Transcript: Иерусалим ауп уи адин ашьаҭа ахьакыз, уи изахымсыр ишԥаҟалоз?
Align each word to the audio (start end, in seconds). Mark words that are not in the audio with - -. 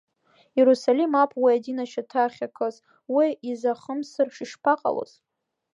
Иерусалим 0.57 1.11
ауп 1.21 1.31
уи 1.41 1.51
адин 1.57 1.77
ашьаҭа 1.83 2.21
ахьакыз, 2.25 2.75
уи 3.15 3.27
изахымсыр 3.51 4.27
ишԥаҟалоз? 4.43 5.11